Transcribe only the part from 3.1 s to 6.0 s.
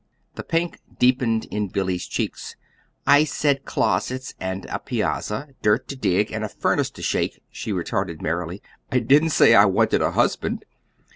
said closets and a piazza, dirt to